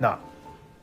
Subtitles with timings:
[0.00, 0.18] なあ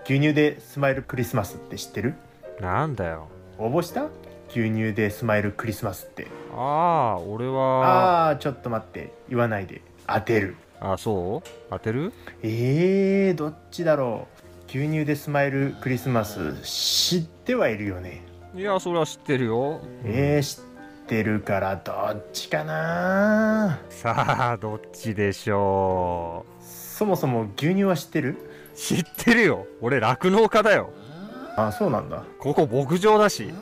[0.05, 2.15] 牛乳でスマイルクリスマスって知ってる？
[2.59, 3.27] なんだよ。
[3.57, 4.07] 応募した？
[4.49, 6.27] 牛乳でスマイルクリスマスって。
[6.53, 7.85] ああ俺は。
[7.85, 9.13] ああーちょっと待って。
[9.29, 9.81] 言わないで。
[10.07, 10.55] 当てる。
[10.79, 11.49] あそう？
[11.69, 12.11] 当てる？
[12.41, 14.41] えー、どっちだろう。
[14.67, 18.23] 牛乳でスマイルクリスマス知ってはいるよね。
[18.55, 19.81] いやそれは知ってるよ。
[20.03, 20.63] えー、知っ
[21.07, 23.79] てるからどっちかな。
[23.89, 28.29] さあどっちでしょそもそも牛乳は知ってる？
[28.31, 29.67] う知ってるよ。
[29.81, 30.91] 俺酪農家だよ。
[31.55, 32.23] あそうなんだ。
[32.39, 33.53] ここ牧場だし。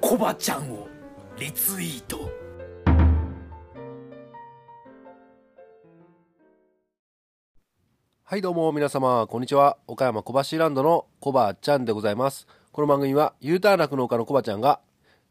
[0.00, 0.88] コバちゃんを
[1.38, 2.30] リツイート。
[8.24, 9.76] はいどうも皆様こんにちは。
[9.86, 12.46] 岡山小橋ランドのコバちゃんでございます。
[12.72, 14.80] この番組は U ターン酪農家のコバちゃんが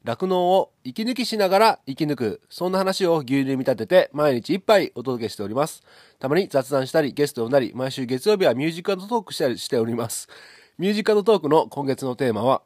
[0.03, 5.83] 酪農を息抜きしながら生き抜くそんな話を牛乳に見立てて毎日一杯お届けしております
[6.19, 10.27] たまに雑談したりゲストを呼んだり毎週月曜日はミュージックトークしたりしております
[10.77, 12.63] ミュージックトークの今月のテーマは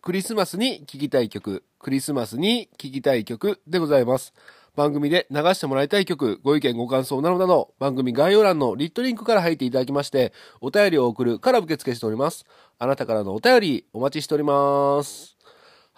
[0.00, 4.32] クリスマスに聴きたい曲クリスマスに聴きたい曲でございます
[4.78, 12.46] 番組で流してもらいたい曲、ご意見ご感想などなど、番組概要欄の lit.link から入っていただきまして、お便りを送るから受付しております。
[12.78, 15.37] あなたからのお便りお待ちしております。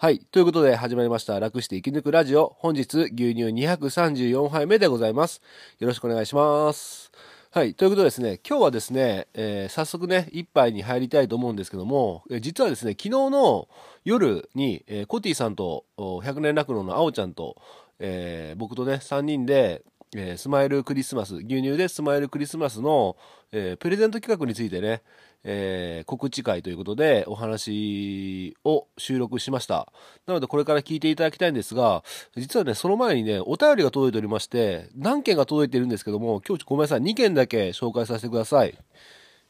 [0.01, 0.17] はい。
[0.17, 1.39] ということで始まりました。
[1.39, 2.55] 楽して生き抜くラジオ。
[2.57, 5.43] 本日、牛乳234杯目でございます。
[5.77, 7.11] よろしくお願いします。
[7.51, 7.75] はい。
[7.75, 13.69] ということでですね、今日はですね、えー早速ね、一杯に入りたいと思うんですけども、えー実はですね、昨日の
[14.03, 17.61] 夜に、えーコティさんと、100年酪農のあおちゃんと、
[17.99, 23.15] えー僕とね、3人で、えースマイルクリスマス、牛乳でスマイルクリスマスの、
[23.53, 25.01] えープレゼント企画についてね、
[25.45, 29.91] えー告知会ということでお話を収録しました。
[30.27, 32.03] なのでこれから聞いていただきたいんですが、
[32.35, 38.77] 実はね、その前にね、お便りが届いておりまして、何件が届いてるんですけども、今日ごめんなさい、2件だけ紹介させてください。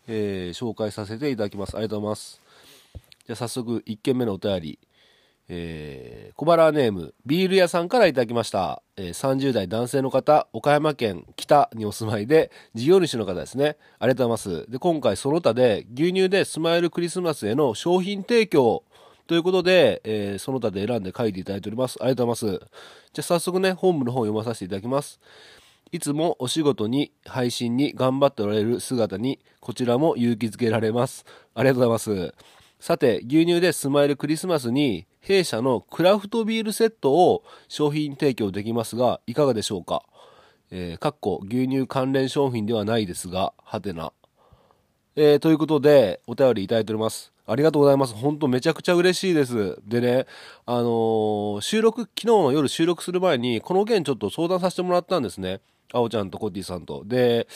[0.07, 1.75] えー紹介させていただきます。
[1.75, 2.39] ありがとうございます。
[3.25, 4.79] じゃあ早速、1件目のお便り。
[5.53, 13.75] えー小腹ネームビール屋さんからいただきました、えー30代男性の方岡山県北にお住まいで事業主の方ですね。
[13.99, 14.71] ありがとうございます。
[14.71, 18.83] で今回その他で牛乳でスマイルクリスマスへの商品提供
[19.27, 21.97] ということで、えーその他で選んで書いていただいております。
[21.99, 22.67] ありがとうございます。
[23.11, 25.19] じゃ早速ね本部の方を読まさせていただきます。
[25.91, 31.25] いつもお仕事に配信に頑張っておられる姿にこちらも勇気づけられます。
[31.53, 32.33] ありがとうございます。
[32.79, 40.03] さて牛乳でスマイルクリスマスに弊社のクラフトビールセットを商品提供できますがいかがでしょうか？
[40.71, 44.11] えーかっこ牛乳関連商品ではないですがはてな
[45.15, 47.33] えーということで、お便りいただいております。
[47.45, 48.13] ありがとうございます。
[48.13, 49.77] 本当めちゃくちゃ嬉しいです。
[49.85, 50.25] でね、
[50.65, 55.59] あのー収録、昨日の夜収録する前に、この件ちょっと相談させてもらったんですね。
[55.93, 57.03] あおちゃんとコッティさんと。
[57.05, 57.47] で、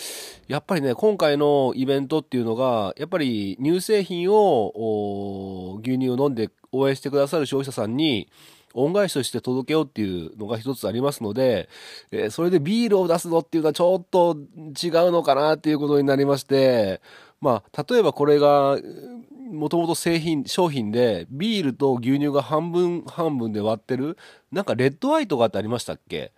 [0.47, 8.28] やっぱりね、今回のイベントっていうのが、やっぱり乳製品を、牛乳を飲んで応援してくださる消費者さんに、
[8.74, 11.69] 恩返しとして届けようっていうのが一つありますので、
[12.12, 17.00] えーそれでビールを出すのっていうのはちょっと違うのかなっていうことになりまして、
[17.40, 18.78] まあ、例えばこれが、
[19.50, 24.18] もともと製品、商品で、ビールと牛乳が半分半分で割ってる、
[24.51, 26.34] なんかレッドアイとかってありましたっけ？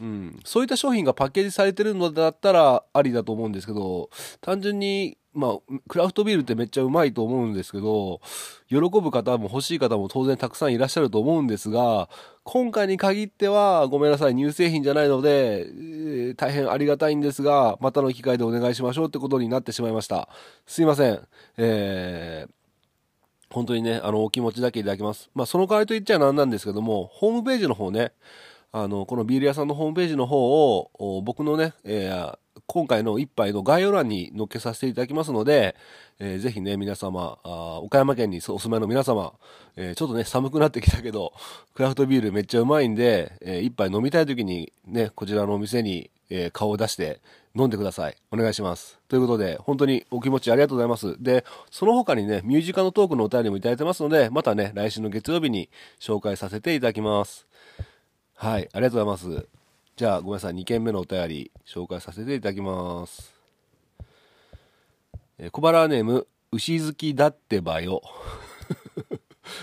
[0.00, 4.10] うん、そういった商品がパッケージされてるのだったらありだと思うんですけど、
[4.40, 8.20] 単純に、まあ、クラフトビールってめっちゃうまいと思うんですけど、
[8.68, 12.08] 喜ぶ方も欲しい方も当然たくさんいらっしゃると思うんですが、
[12.42, 20.28] 今回に限っては、ごめんなさい、乳製品じゃないので、えー大変ありがたいんですが、またの機会でお願いしましょうってことになってしまいました。
[20.66, 21.20] すいません。
[21.56, 22.50] えー
[23.50, 25.30] 本当にね、あの、お気持ちだけいただきます。
[25.32, 28.12] まあ、その代わりと言っちゃなんなんですけども、ホームページの方ね、
[28.76, 35.76] あの、このビール屋さんのホームページの方を、僕のね、えー今回の一杯の概要欄に載っけさせていただきますので、
[36.18, 39.32] えーぜひね、皆様、あ岡山県にお住まいの皆様、
[39.76, 41.32] えーちょっとね、寒くなってきたけど、
[41.74, 47.20] クラフトビールめっちゃうまいんで、えー一杯飲みたい時にね、こちらのお店に、えー顔を出して
[47.54, 48.16] 飲んでください。
[48.32, 48.98] お願いします。
[49.08, 51.22] ということで、本当にお気持ちありがとうございます。
[51.22, 55.68] で、その他にね、ミュージカルトークのお便りもいただいてますので、またね、来週の月曜日に
[56.00, 57.46] 紹介させていただきます。
[58.34, 59.48] はい、ありがとうございます。
[59.96, 63.32] じゃあ、ごめんなさい、2件目のお便り、紹介させていただきます。
[65.38, 68.02] えー小腹ネーム、牛好きだってばよ。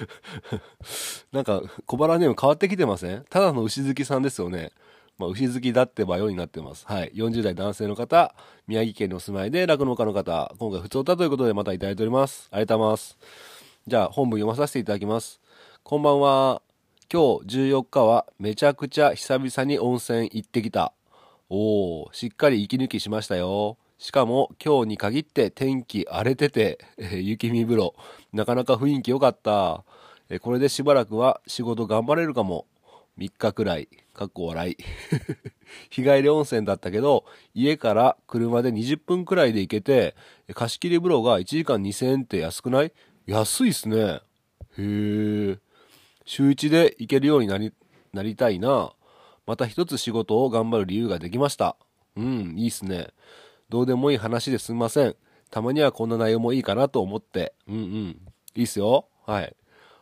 [1.31, 3.25] なんか、小腹ネーム変わってきてません？
[3.29, 4.71] ただの牛好きさんですよね。
[5.17, 6.85] まあ、牛好きだってばよになってます。
[6.87, 7.11] はい。
[7.13, 8.33] 40代男性の方、
[8.67, 12.47] 宮城県にお住まいで酪農家の方、今回普通歌ということでまたいただいております。
[12.51, 13.17] ありがとうございます。
[13.87, 15.39] じゃあ、本文読まさせていただきます。
[15.83, 16.61] こんばんは。
[17.13, 20.93] 今日14日はめちゃくちゃ久々に温泉行ってきた。
[21.49, 23.77] おー、しっかり息抜きしましたよ。
[23.97, 27.95] しかも今日に限って天気荒れてて、え雪見風呂。
[28.31, 29.83] なかなか雰囲気良かった。
[30.29, 32.65] えこれでしばらくは仕事頑張れるかも。
[33.17, 33.89] 3日くらい。
[34.13, 34.77] かっこ笑い。
[35.91, 40.15] 日帰り温泉だったけど、家から車で20分くらいで行けて、
[40.53, 42.93] 貸し切り風呂が1時間2000円って安くない？
[43.25, 43.97] 安いっすね。
[43.97, 44.21] へ
[44.77, 45.59] え。
[46.25, 47.73] 週1で行けるようになり、
[48.13, 48.93] なりたいな。
[49.45, 51.75] また一つ仕事を頑張る理由ができました。
[52.15, 53.07] うん、いいっすね。
[53.69, 55.15] どうでもいい話ですみません。
[55.49, 57.53] たまにはこんな内容もいいかなと思って。
[57.67, 58.17] うんうん。
[58.55, 59.07] いいっすよ。
[59.25, 59.55] はい。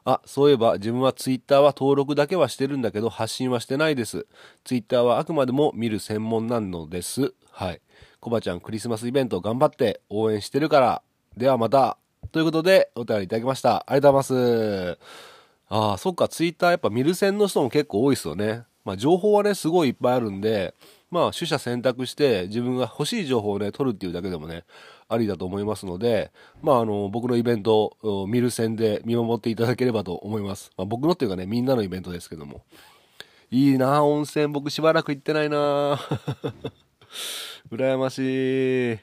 [0.05, 4.25] あ、そういえば自分はツイッターは登録だけはしてるんだけど発信はしてないです。
[4.63, 7.33] ツイッターはあくまでも見る専門なのです。
[7.51, 7.81] はい。
[8.19, 11.01] コバちゃんクリスマスイベント頑張って応援してるから。
[11.37, 11.97] ではまた。
[12.31, 13.85] ということでお便りいただきました。
[13.87, 15.38] ありがとうございます。
[15.69, 18.63] ああ、そっか、ツイッターやっぱ見る専の人も結構多いですよね。
[18.83, 20.73] まあ情報はね、すごいいっぱいあるんで、
[21.11, 24.65] まあ取捨選択して自分が欲しい情報をね、取るっていうだけでもね、
[25.07, 26.31] ありだと思いますので、
[26.61, 30.71] まああの、僕のイベント、お見る専で見守っていただければと思います。
[30.75, 32.63] まあ僕のっていうかね、みんなのイベントですけども。
[33.51, 35.99] いいな温泉僕しばらく行ってないな
[37.71, 38.99] 羨ましい。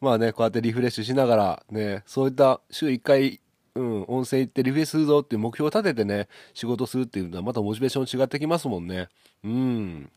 [0.00, 3.40] まあね、こうやってリフレッシュしながら、ね、そういった週1回、
[3.76, 9.08] うん、温泉行ってリフレするぞっていう目標を立ててね、仕事するっていうのはまたモチベーション違ってきますもんね。
[9.42, 10.10] うん。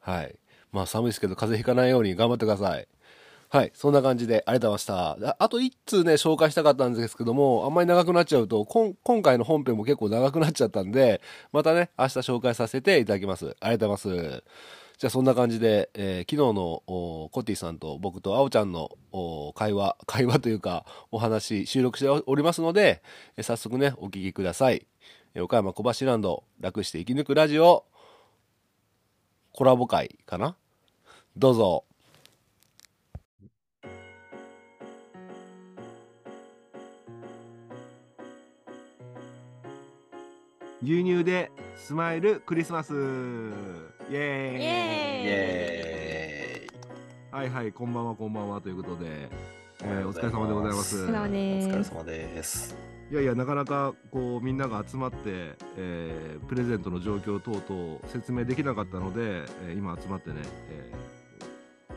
[0.00, 0.34] はい。
[0.72, 2.88] まあ寒いですけど風邪ひかないように頑張ってください。
[3.50, 3.72] はい。
[3.74, 5.36] そんな感じでありがとうございました。
[5.38, 11.20] あと一通ね、紹介したかったんですけども、あんまり長くなっちゃうと、今回の本編も結構長くなっちゃったんで、
[11.52, 13.54] またね、明日紹介させていただきます。
[13.60, 14.44] ありがとうございます。
[14.98, 18.90] じゃあそんな感じで、えー昨日のコッティさんと僕とあおちゃんの
[19.54, 23.02] 会話、 会話というかお話収録しておりますので、
[23.36, 24.86] えー早速ね、お聞きください。
[25.34, 27.84] えー岡山小橋ランド楽して生き抜くラジオ
[29.52, 30.56] コラボ会かな？
[31.36, 31.84] どうぞ。
[40.82, 42.92] 牛乳でスマイルクリスマス
[44.12, 44.24] イエーイ。
[44.62, 44.68] イエ
[46.66, 46.68] エ
[47.30, 48.60] はいはいこんばんはこんばんは。
[48.60, 49.30] ということで、
[49.82, 51.04] えーお疲れ様でございます。
[51.04, 51.68] お疲れ様ーイです。
[51.68, 52.76] お疲れ様です。
[53.10, 55.16] いやいやなかなかこうみんなが集まって、
[55.78, 60.96] えープレゼントの状況等々説明できなかったので、えー今集まってね、えー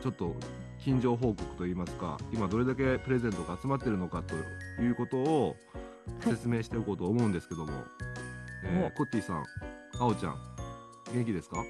[0.02, 0.34] ちょっと
[0.78, 4.34] 近況報告といいますか今どれだけプレゼントが集まってるのかと
[4.82, 5.54] いうことを
[6.20, 7.72] 説明しておこうと思うんですけども、
[8.64, 8.90] えーお。
[8.96, 9.44] コッティさん
[9.98, 10.36] あおちゃん
[11.12, 11.64] 元気ですか？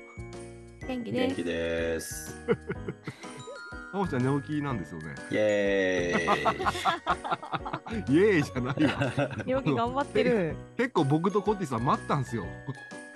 [0.87, 1.27] 元気です。
[1.29, 2.35] 元気です。
[3.93, 8.13] あおちゃん寝起きなんですよねイエーイ。
[8.15, 9.13] イエーイじゃないわ
[9.47, 10.57] 寝起き頑張ってる。
[10.77, 12.45] 結構僕とコッティさん待ったんですよ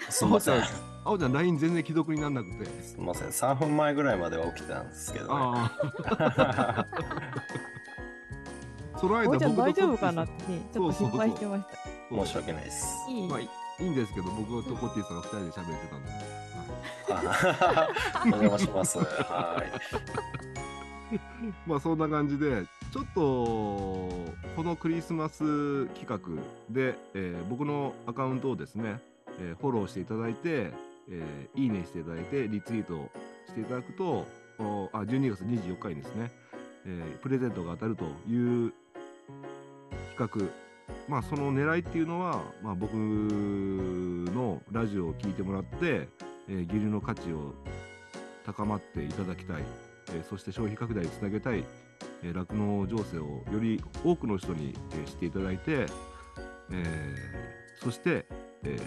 [0.08, 0.62] すみません。
[1.04, 3.28] あおちゃん LINE 全然既読にならなくてすみません。
[3.28, 5.30] 3分前ぐらいまでは起きてたんですけどね。
[5.34, 5.76] あ
[6.18, 6.86] あ
[8.98, 11.70] その間ゃん大丈夫かなってね、ちょっと心配してました。
[12.10, 12.86] そう申し訳ないです。
[13.08, 13.40] いいまあ
[13.80, 16.10] いいいいんですけど僕とコッティさんが2人で喋ってたんで、
[18.36, 18.98] お邪魔します。
[18.98, 19.62] は
[21.66, 26.18] まあそんな感じでちょっとこのクリスマス企画
[26.70, 29.00] で、えー僕のアカウントをですね、
[29.40, 30.72] えーフォローしていただいて、
[31.08, 33.10] えーいいねしていただいてリツイート
[33.46, 34.26] していただくと
[34.58, 36.30] おあ12月24日にですね、
[36.84, 38.72] えープレゼントが当たるという
[40.16, 40.69] 企画
[41.10, 46.08] まあその狙いっていうのは、まあ、僕のラジオを聞いてもらって、
[46.48, 47.52] えー牛乳の価値を
[48.46, 49.62] 高まっていただきたい。
[50.14, 51.64] えーそして消費拡大につなげたい。
[52.22, 55.86] えー酪農、情勢をより多くの人に、えー知っていただいて、
[56.70, 58.26] えーそして、
[58.62, 58.80] えー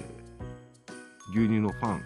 [1.32, 2.02] 牛乳のファン、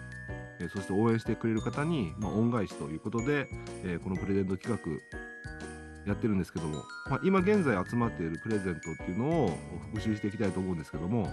[0.60, 3.48] えーそして応援してくれる方に、まあ、恩返しということで、
[3.84, 5.27] えーこのプレゼント企画
[6.08, 9.58] やってるんですけども、まあ、今現在集まっているプレゼントっていうのを
[9.92, 11.30] 復習していきたいと思うんですけども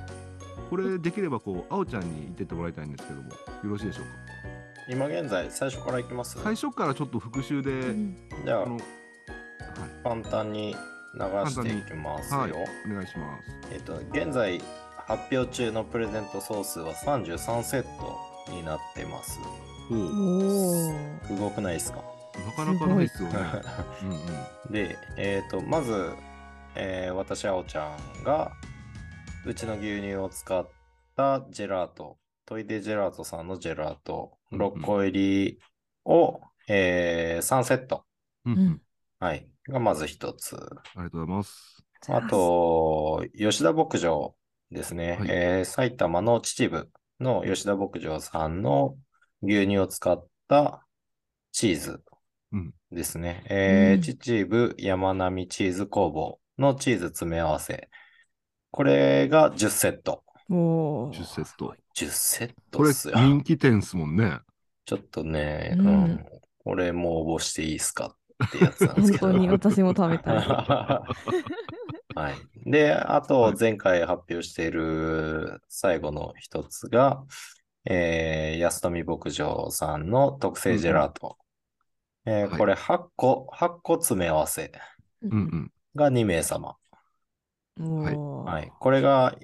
[0.69, 4.11] これできればこうあおちゃんに言ってってもらいたいんですけどもよろしいでしょうか？
[4.91, 4.93] い。
[4.93, 6.37] 今現在、最初からいきます？
[6.43, 8.81] 最初からちょっ復習で、うんじゃああ、のはい
[10.03, 10.75] 簡単に
[11.15, 12.39] 流していきますよ。
[12.39, 12.55] はい、お
[12.93, 13.73] 願いします。
[13.73, 14.61] えっと、現在
[15.07, 19.39] 発表中のプレゼント総数は33セットになってます。
[19.91, 21.27] おおお、お。
[21.27, 22.14] すごくないですか？
[22.43, 23.39] なかなかないですよね。
[24.01, 24.13] うんう
[24.69, 24.71] ん。
[24.71, 26.13] で、えっ、と、まず、
[26.75, 28.51] えー私、あおちゃんが、
[29.45, 30.69] うちの牛乳を使っ
[31.15, 35.59] たジェラート、トイデジェラートさんのジェラート、うん6個入り
[36.05, 38.05] を、えー3セット、
[38.45, 38.81] うんううんん。
[39.19, 40.55] はい、がまず一つ。
[40.55, 40.59] あ
[40.97, 41.83] りがとうございます。
[42.07, 44.35] あと、吉田牧場
[44.71, 45.17] ですね。
[45.19, 46.89] はいえー埼玉の秩父
[47.19, 48.97] の吉田牧場さんの
[49.41, 50.85] 牛乳を使った
[51.51, 52.03] チーズ。
[52.55, 53.43] うんですね。
[53.49, 57.89] えーうん秩父山並チーズ工房のチーズ詰め合わせ。
[58.71, 60.23] これが10セット。
[60.49, 61.75] おー10セット。
[61.93, 63.15] 10セッこれトっすよ。
[63.15, 64.39] 人気店っすもんね。
[64.85, 66.25] ちょっとね、ううんん。
[66.63, 68.15] これも応募していいですか
[68.47, 69.27] ってやつなんですけど。
[69.27, 70.35] 本当に私も食べたい。
[72.13, 72.35] はい。
[72.65, 77.25] で、あと、前回発表している最後の一つが、
[77.85, 81.37] えー、安富牧場さんの特製ジェラート。
[82.25, 84.71] えーはいこれ8個、8個詰め合わせ
[85.23, 85.71] ううんうん。
[85.95, 86.75] が2名様。
[87.79, 88.71] おーはい。
[88.79, 89.35] これが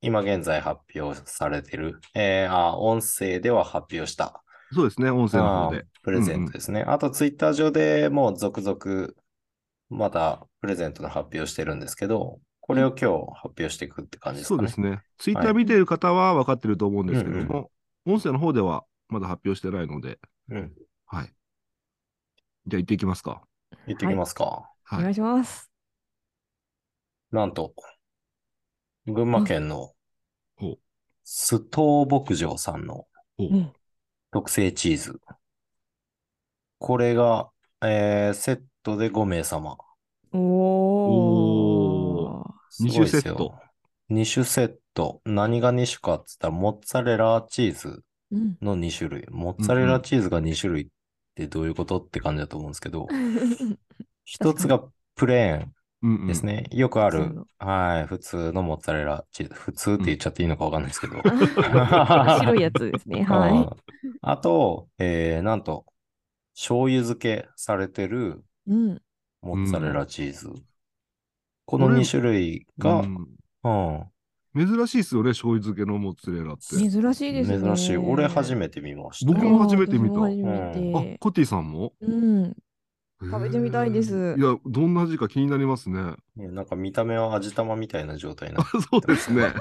[0.00, 5.84] 今現在発表されている、えー、あ、音声では発表したそうですね、音声の方であー。
[6.02, 6.82] プレゼントですね。
[6.82, 9.08] あと、ツイッター上でもう続々、
[9.88, 14.68] またプレゼントの発表してるんですけど、これを今日発表していくって感じですかね。
[14.68, 15.02] そうですね。
[15.18, 17.70] ツイッター見てる方は分かってると思うんですけども、
[18.06, 20.18] 音声の方ではまだ発表してないので、
[20.50, 20.72] うん。
[21.06, 21.34] はい。
[22.66, 23.42] じゃあ行っていきますか。
[23.86, 24.70] 言ってきますか。
[24.92, 25.02] おはい。
[25.02, 25.70] 願いします。
[27.32, 27.74] なんと、
[29.04, 29.94] 群馬県の
[31.24, 33.06] 須藤牧場さんの
[33.38, 33.72] うん
[34.32, 35.20] 特製チーズ。
[36.78, 37.50] これが、
[37.82, 39.76] えー、セットで5名様。
[40.32, 42.52] おー。
[42.68, 43.60] すごいです二種セットよ。
[44.08, 45.20] 2種セット。
[45.24, 48.56] 何が2種かって言ったら、モッツァレラチーズうん。
[48.62, 49.26] の2種類。
[49.30, 50.86] モッツァレラチーズが2種類っ
[51.34, 53.06] てどういうことって感じだと思うんですけど、
[54.24, 54.82] 一つが
[55.14, 56.66] プレーンですね。
[56.70, 59.54] よくあるはい、普通のモッツァレラチーズ。
[59.54, 61.16] 普通って言っちゃっていいのかわかんないですけど。
[61.22, 63.22] 白いやつですね。
[63.28, 63.70] はうん
[64.22, 65.86] あと、えー、なんと、
[66.54, 68.44] 醤油漬けされてる。
[69.42, 70.52] モッツァレラチーズ。
[71.64, 73.12] この2種類が、ううん
[73.72, 74.10] ん
[74.54, 76.62] 珍しいですよね、醤油漬けのモッツァレラって。
[76.76, 77.60] 珍しいですね。
[77.64, 77.96] 珍しい。
[77.96, 79.38] 俺初めて見ましたよ。
[79.38, 81.92] 僕も初めて見たあて、コッティさんも？
[82.00, 82.56] うん。
[83.22, 86.14] 食べてみたいですいや、どんな味か気になりますね。
[86.36, 88.64] ねなんか見た目は味玉みたいな状態な。
[88.90, 89.52] そうですね。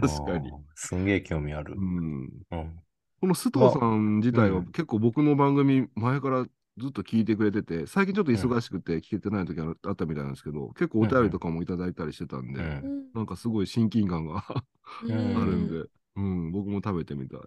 [0.00, 0.50] 確かに。
[0.74, 1.80] すんげえ興味あるう。
[1.80, 2.80] んうん。
[3.20, 6.46] この須藤さん自体はうん結構僕の番組前から
[6.80, 12.60] ずっと聞いてくれてて、最近ちょっと忙しくて聞けてない時があったみたいなんですけど、結構お便りとかもいただいたりしてたんで、
[13.14, 14.64] なんかすごい親近感があ
[15.08, 15.44] うん。
[15.44, 15.84] るんで、
[16.16, 17.40] うん、僕も食べてみたい。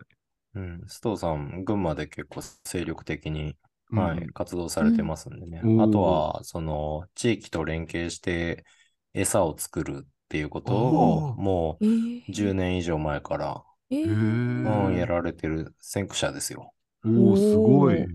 [0.55, 0.81] うん。
[0.83, 3.57] 須藤さん、群馬で結構精力的に、
[3.91, 3.99] うん。
[3.99, 5.63] はい、活動されてますんでね。
[5.63, 5.73] うん。
[5.75, 8.65] あとは、その、地域と連携して
[9.13, 13.63] 餌を作るっていうことを、もえーう10年以上前から、
[14.03, 16.73] うん、やられてる先駆者ですよ。
[17.05, 18.07] おお、すごい。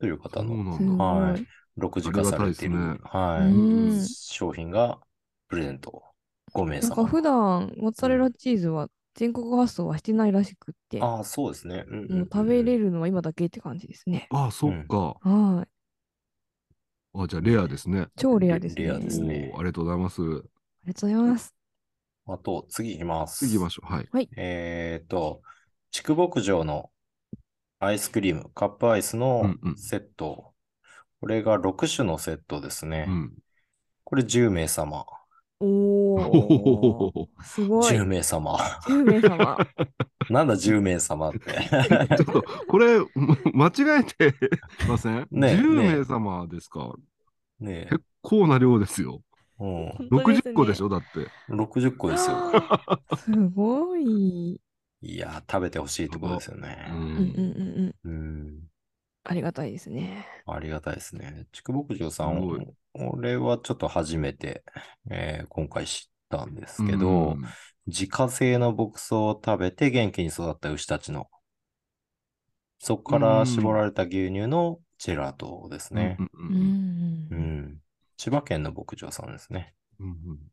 [0.00, 0.98] という方の。
[0.98, 1.46] はいい。
[1.76, 4.98] 6次化されている、いねはい、うん商品が
[5.48, 6.02] プレゼント
[6.52, 6.88] 5名様。
[6.88, 11.84] なんか普段、モッツァレラチーズは全国発送はしてないらしくって、ああ、そうですね。
[11.88, 14.28] うんうんうんもう食べれるのは今だけって感じですね。
[14.30, 15.16] ああ、そっか。
[15.20, 15.68] はい。
[17.14, 18.06] あじゃあレアですね。
[18.16, 18.84] 超レアですね。
[18.84, 20.22] レアですねありがとうございます。
[20.22, 21.54] ありがとうございます。
[22.26, 23.38] あと、次行きます。
[23.38, 23.92] 次行きましょう。
[23.92, 24.28] はい。
[24.36, 25.42] えっと、
[25.90, 26.90] 筑牧場の
[27.80, 30.52] アイスクリーム、カップアイスのうんうんセット。
[31.20, 33.06] これが6種のセットですね。
[33.08, 33.32] うん。
[34.04, 35.04] これ10名様。
[35.60, 37.92] おおすごい。
[37.92, 38.56] 10名様。
[38.86, 39.58] 10名様。
[40.30, 41.38] なんだ10名様って。
[42.16, 43.00] ちょっと、これ、
[43.52, 44.34] ま間違えて
[44.88, 45.26] ません？
[45.30, 46.94] ねえ ?10 ねえ名様ですか？
[47.60, 49.22] ねえ結構な量ですよ。
[49.60, 50.88] うん、本当ですね60個でしょ？
[50.88, 51.28] だって。
[51.48, 52.36] 60個ですよ。
[53.16, 54.60] すごい。
[55.00, 56.86] いやー、食べてほしいってことですようね。
[56.86, 57.94] うんうんうんうん。
[58.04, 58.68] うん。
[59.24, 60.26] ありがたいですね。
[60.46, 61.46] ありがたいですね。
[61.52, 62.42] 筑牧場さん、
[62.94, 64.64] 俺はちょっと初めて、
[65.10, 67.54] えー今回知ったんですけど、うん
[67.86, 71.28] 自家製の牧草を食べて元気に育った牛たちの、
[72.80, 76.22] そこから絞られた牛乳のジェラートですねう。
[76.22, 76.56] んううん
[77.30, 77.82] うんん。
[78.16, 79.74] 千葉県の牧場さんですね。
[80.00, 80.50] うん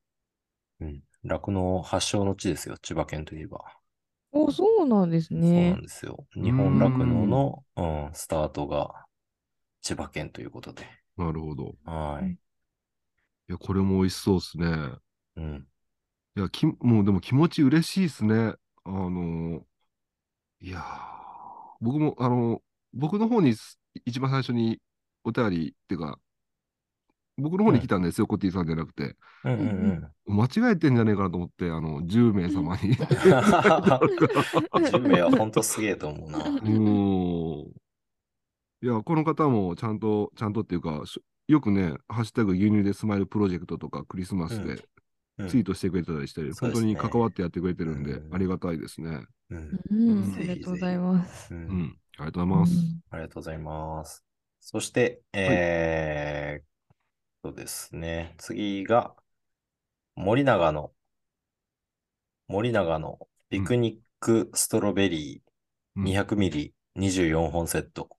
[0.79, 1.03] うん。
[1.23, 3.59] 酪農発祥の地ですよ、千葉県といえば。
[4.35, 5.81] お、そうなんですそうねなん。
[5.81, 6.27] ですよ。
[6.35, 9.05] 日本酪農の、うん、スタートが
[9.81, 10.85] 千葉県ということで。
[11.17, 11.75] なるほど。
[11.85, 12.37] はい。
[13.49, 14.97] いや、これも美味しそうですね。
[15.35, 15.67] うん。
[16.37, 18.53] いや、き、もうでも気持ち嬉しいですね。
[18.83, 19.65] あの、
[20.61, 20.83] いやー、
[21.81, 22.61] 僕も、あの、
[22.93, 24.79] 僕の方にす一番最初に
[25.23, 26.19] お便りっていうか、
[27.37, 29.15] 僕の方に来たんですよ、コッティさんじゃなくて。
[29.43, 30.37] うんうんうん。
[30.37, 32.95] 間違えてんじゃねえかなと思って、あの、10名様に。
[34.71, 36.39] 10名は本当すげえと思うな。
[36.39, 37.71] うーん。
[38.81, 44.83] いや、この方もちゃんと、ちゃんとっていうか、しよくね、ハッシュタグ牛乳でスマイルプロジェクトとかクリスマスで
[45.37, 49.25] うんツイートしてくれてたりして、本当そうですねに関わってやってくれてるんで、うんありがたいですね。
[49.49, 51.53] うんありがとうございます。
[51.53, 51.97] ううんん。
[52.17, 52.73] ありがとうございます。
[53.11, 54.23] ありがとうございます。
[54.61, 56.65] そして、えーっ
[57.45, 59.15] とですね、次が、
[60.15, 60.91] 森永の、
[62.47, 65.43] 森永のピクニックストロベリ
[65.95, 68.09] うんー200ミリ24本セット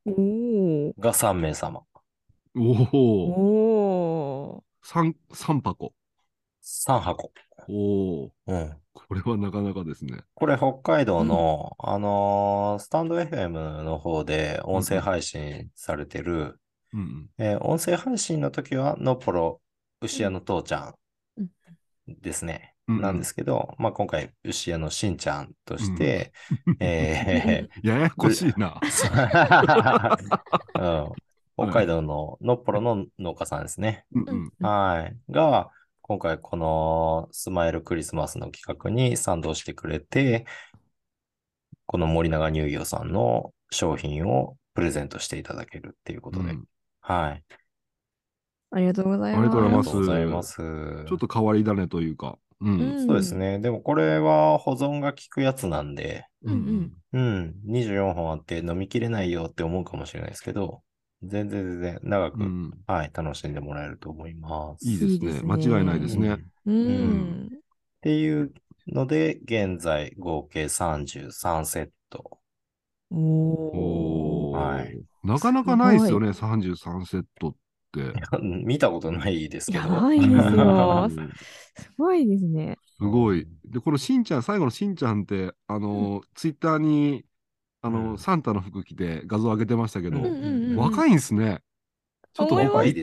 [1.00, 1.82] が3名様。
[2.54, 2.60] お
[2.92, 5.92] お、お三三箱。
[6.62, 7.32] 3箱。
[7.68, 8.76] おお、うん。
[8.94, 10.20] これはなかなかですね。
[10.34, 16.60] これ北海道の、あのースタンド FM の方で音声配信されてる、
[16.96, 19.60] うんえー音声配信の時は、のっぽろ、
[20.00, 20.94] 牛屋の父ちゃ
[21.36, 22.72] うんんですね。
[22.88, 26.32] うんなんですけど、まあ、今回、牛屋のしんちゃんとして、
[26.78, 27.88] えうん。
[27.88, 28.80] ややこしいな。
[28.80, 30.16] ー
[31.08, 31.12] うん
[31.58, 34.04] 北海道ののっぽろの農家さんですね。
[34.12, 35.32] うんーうんはい。
[35.32, 35.70] が、
[36.02, 40.46] 今回このスマイルクリスマスの企画に賛同してくれて、
[41.86, 46.50] この森永乳業さんの商品をプレゼントしていただけるっていうことで。
[46.50, 46.64] うん
[47.06, 47.56] はい。
[48.72, 50.56] ありがとうございますありがとうございます。
[50.56, 52.36] ちょっと変わり種というか。
[52.60, 52.80] うん。
[52.80, 53.60] うんそうですね。
[53.60, 60.82] でもこれは保存が効くやつなんで、うんうんうん、24本あって飲みきれないよって思うかもしれないですけど、
[61.22, 62.72] 全然全然長く、うん。
[62.88, 64.88] はい、楽しんでもらえると思います。
[64.88, 65.12] いいですね。
[65.12, 66.36] いいですね間違いないですね。
[66.66, 67.48] ううんんっ
[68.02, 68.52] ていう
[68.88, 71.30] ので、現在合計33
[71.66, 72.38] セット。
[73.10, 77.54] おおおーはいなかなかないですよね、33セットっ
[77.92, 78.12] て。
[78.40, 79.88] 見たことないですけど。
[79.88, 81.32] ないですよ うん
[81.78, 83.46] すごいですねすごい。
[83.64, 87.24] で、このしんちゃん、最後のしんちゃんって、あの、ツイッターに、
[87.82, 91.60] あの、うんサンタの服着て画像上げてましたけど、うんうんうんうん若いんすね。
[92.32, 93.02] ちょっと若いで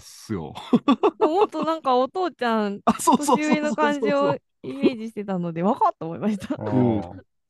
[0.00, 0.52] すすよ。
[1.20, 7.02] もっとなんかお父ちゃん年上の感じをイメージしてたので若っと思いましたうん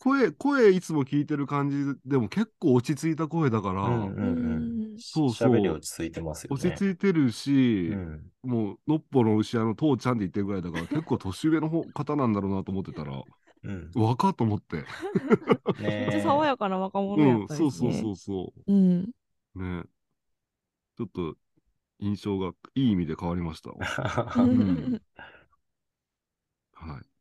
[0.05, 4.17] 声、声いつも聞いてる感じでも結構落ち着いた声だから、うんうんう。
[4.17, 6.55] うんんそうそう喋り落ち着いてますよね。
[6.55, 13.23] 落ち着いてるし、うんもう、のっぽの牛屋の父ちゃんって言ってるぐらいだから、結構年上の方方なんだろうなと思ってたら、
[13.63, 13.91] うん。
[13.95, 14.77] 若っと思って。
[14.77, 14.85] ね
[15.81, 19.11] めっちゃ爽やかな若者うん、やったですねそうそうそうそうん
[19.57, 19.63] う。
[19.63, 19.85] ね。
[20.99, 21.37] ちょっと、
[22.01, 23.71] 印象がいい意味で変わりました。
[23.71, 25.01] は うんい。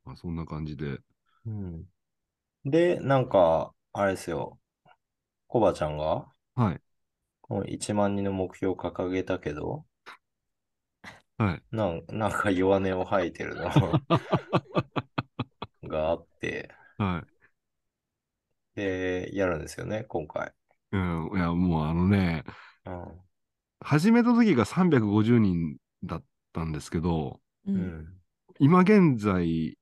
[0.04, 1.00] まあ、そんな感じで。
[1.46, 1.86] うん
[2.66, 4.60] で、なんか、あれですよ。
[5.48, 6.82] コバちゃんが、はい。
[7.42, 9.86] この1万人の目標を掲げたけど、
[11.38, 11.64] はい。
[11.72, 13.70] なんなんか弱音を吐いてるの
[15.84, 17.24] があって、はい。
[18.76, 20.54] で、やるんですよね、今回。
[20.92, 22.44] うん、いや、もうあのね、
[22.86, 23.24] うん。
[23.82, 26.24] 始めた時が350人だっ
[26.54, 28.22] たんですけど、ううんん。
[28.60, 29.78] 今現在、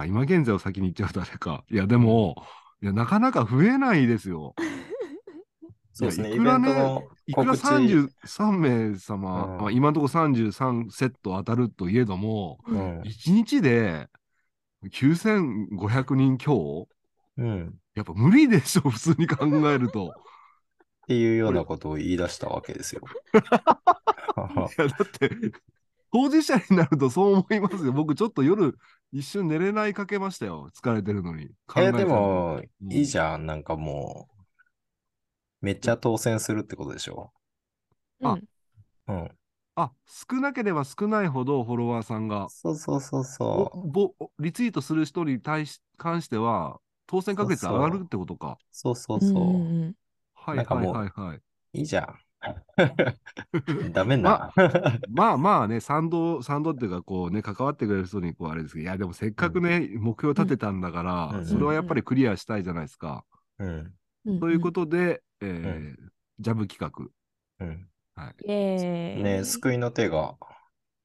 [0.00, 1.64] あ、今現在を先に言っちゃうとあれか。
[1.70, 2.42] いや、でも、
[2.82, 4.54] いや、なかなか増えないですよ。
[5.92, 6.68] そうですね、いくらね
[7.26, 7.62] いくら告知。
[7.62, 13.00] 33名様、うんまあ、今のところ33セット当たるといえども、うん。
[13.00, 14.08] 1日で
[14.90, 16.86] 9500人強？
[17.38, 17.66] うん。
[17.68, 20.12] っやっぱ無理でしょ、 普通に考えると。
[21.08, 23.02] ていうようなことを言い出したわけですよ。
[23.34, 25.30] いや、だって、
[26.12, 27.92] 当事者になるとそう思いますよ。
[27.92, 28.76] 僕、ちょっと夜、
[29.12, 30.68] 一瞬寝れないかけましたよ。
[30.74, 31.48] 疲れてるのに。
[31.66, 33.46] 考え、てたらでも、うんいいじゃん。
[33.46, 34.28] なんかも
[35.62, 37.32] う、めっちゃ当選するってことでしょ？
[38.22, 38.38] あ
[39.08, 39.38] うん。
[39.74, 48.58] あ、少なければ少ないほどフォロワーさんが、そうそうそうおそぼリツイートする人に対し関しては、当選確率上がるってことか。
[48.62, 48.76] う。
[48.76, 49.40] そうそううんそ
[49.92, 49.96] う。
[50.34, 51.40] はいはいはいはい。
[51.72, 52.25] いいじゃん。
[53.92, 54.52] ダメな。
[55.08, 63.24] まあまあね、賛同、賛同っていうか、こうね、関わってくれる人に、こう、あれですけど、いや、でもせっかくね、目標立てたんだから、うんそれはやっぱりクリアしたいじゃないですか。
[63.58, 63.94] うん。
[64.24, 66.92] うんということで、えージャブ企
[67.58, 67.64] 画。
[67.66, 67.88] うん。
[68.14, 68.46] はい。
[68.46, 70.36] ね救いの手が、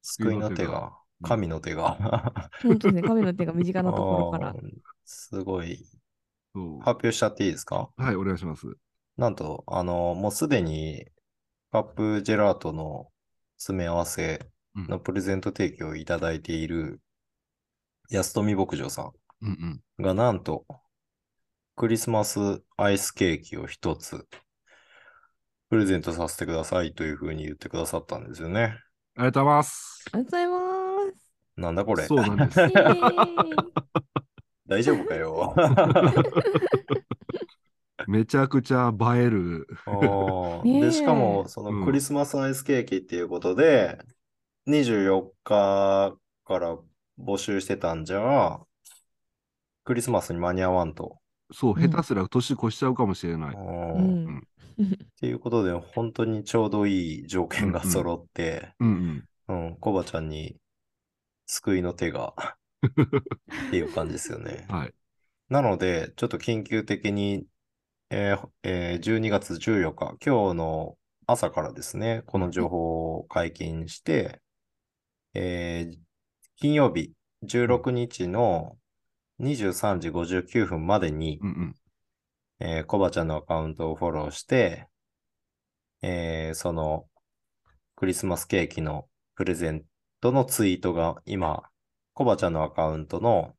[0.02, 2.50] 救いの手がが、神の手が。
[2.62, 4.54] 本当ですね神の手が身近なところから
[5.04, 5.86] すごい。
[6.80, 7.88] 発表しちゃっていいですか？
[7.96, 8.66] はい、お願いします。
[9.16, 11.06] なんと、あの、もうすでに、
[11.72, 13.08] カップジェラートの
[13.56, 17.00] 詰め合わせうんのプレゼント提供をいただいている
[18.10, 20.66] 安富牧場さうんがなんと、
[21.74, 24.26] クリスマスアイスケーキを一つ
[25.70, 28.78] プレゼントさせてくださいというふうに言ってくださったんですよね。
[29.16, 30.04] ありがとうございます。
[30.12, 32.58] ありがとうございますなんだこれそうなんです。
[34.68, 35.54] 大丈夫かよ。
[38.06, 39.66] めちゃくちゃ映える。
[40.64, 43.98] で、しかも、そのクリスマスアイスケーキっていうことで、
[44.66, 46.76] 24日から
[47.18, 48.60] 募集してたんじゃ、
[49.84, 51.18] クリスマスに間に合わんと。
[51.52, 53.54] そう、うん下手すら年越しちゃうかもしれない。
[53.54, 54.38] ううんん。
[54.82, 59.66] っていうことで、本当にちょうどいい条件が揃って、うんうん。
[59.66, 60.56] うん、コバちゃんに
[61.46, 62.34] 救いの手が
[63.68, 64.66] っていう感じですよね。
[64.68, 64.94] はい。
[65.48, 67.46] なので、ちょっと緊急的に、
[68.14, 74.42] えーえー12月14日、今日の朝からですね、この情報を解禁して、
[75.32, 75.98] えー
[76.56, 78.76] 金曜日16日の
[79.40, 81.74] 23時59分までに、うんうん。
[82.60, 84.88] えーコバちゃんのアカウントをフォローして、
[86.02, 87.06] えーその
[87.96, 89.84] クリスマスケーキのプレゼン
[90.20, 91.62] トのツイートが今、
[92.12, 93.54] コバちゃんのアカウントの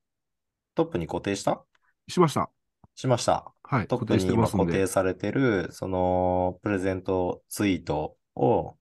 [0.75, 1.65] トップに固定した？
[2.07, 2.51] しました。
[2.93, 3.52] しました。
[3.73, 3.87] はい。
[3.87, 8.77] トップに今固定されてる、そのプレゼントツイートを、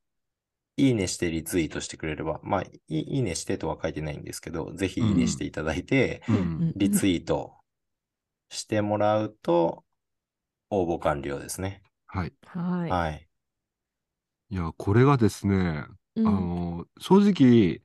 [0.77, 7.55] いいねしてリツイートしてくれれば、まあ、いいいいねしてとは書いてないんですけど、ぜひいいねしていただいて、うんうんリツイート
[8.49, 9.85] してもらうと、
[10.71, 11.83] 応募完了ですね。
[12.07, 12.33] はい。
[12.47, 12.91] はい。
[12.91, 13.29] はい。
[14.51, 17.83] いや、これがですね、うんあの、正直、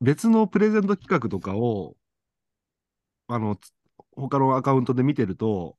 [0.00, 1.96] 別のプレゼント企画とかを、
[3.28, 3.72] あの、つ
[4.12, 5.76] 他のアカウントで見てると、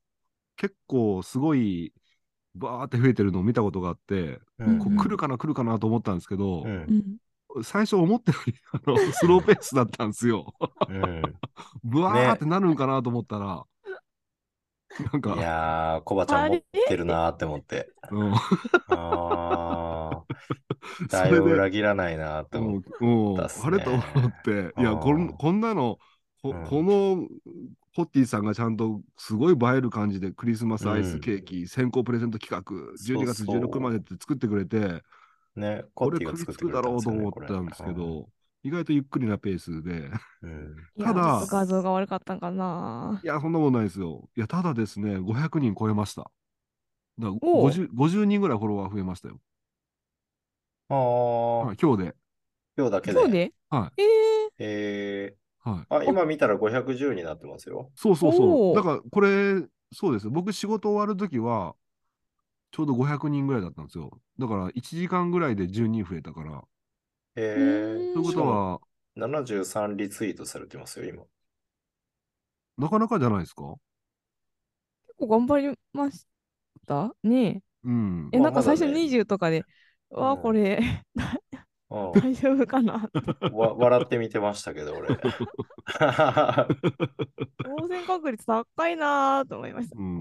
[0.56, 1.92] 結構すごい、
[2.54, 6.94] バーって増えてるのを見たことがあって、うんこう来るかな来るかなと思ったんですけどう、んう。
[7.60, 7.64] ん。
[7.64, 10.54] 最初思ったよりあのスローペースだったんですよ。
[10.88, 11.38] うん。
[11.84, 13.64] ブワーってなるんかなと思ったら、
[15.12, 17.90] なんいか、やー、コバちゃん持ってるなーって思って。
[18.10, 18.32] うん、
[18.88, 22.90] あー、 それでだいぶ裏切らないなーって思って。
[23.00, 25.98] うんうんだっすねあれと思って、いや、こうんんこんなの、
[26.42, 27.26] こうんこの
[27.94, 35.02] ホッティさんがちゃんとすごい映える感じでクリスマスアイスケーキ、先行プレゼント企画、12月そうそう16までって作ってくれて、
[35.54, 38.28] ね、コこれッティが食いつくだろうと思ったんですけど、
[38.64, 40.10] 意外とゆっくりなペースで、
[40.42, 40.76] うん。
[40.98, 43.20] ただ画像が悪かったんかな。
[43.22, 44.28] いや、そんなことないですよ。
[44.36, 46.22] いや、ただですね、500人超えました。
[46.22, 46.32] だか
[47.28, 49.38] らおう 50, 50人ぐらいフォロワー増えましたよ。
[50.88, 52.14] あー、はい、今日で。
[52.76, 53.20] 今日だけで。
[53.20, 53.52] そうで？
[53.70, 54.02] はえ
[54.58, 55.86] ええはい。
[55.90, 57.90] ー、あ、今見たら510になってますよ。
[57.94, 58.58] そうそうそう。
[58.72, 60.28] だから、これ、そうです。
[60.28, 61.76] 僕、仕事終わるときは、
[62.72, 64.20] ちょうど500人ぐらいだったんですよ。
[64.38, 66.64] だから、1時間ぐらいで10人増えたから。
[67.36, 68.80] えー、うーんということは、
[69.16, 71.24] 73リツイートされてますよ、今。
[72.78, 73.74] なかなかじゃないですか？
[75.06, 76.26] 結構頑張りまし
[76.86, 77.14] た？
[77.22, 78.40] ねうんえ。
[78.40, 79.66] なんか最初まだね20とかで、
[80.10, 81.04] うわあ、うんこれ、うん、
[82.14, 83.46] 大丈夫かなって。
[83.52, 85.16] わ笑って見てましたけど、俺。
[87.62, 89.96] 当選確率高いなーと思いました。
[89.98, 90.20] うん。